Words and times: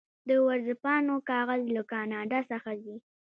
د 0.27 0.29
ورځپاڼو 0.47 1.15
کاغذ 1.29 1.61
له 1.75 1.81
کاناډا 1.91 2.39
څخه 2.51 2.71
ځي. 2.83 2.95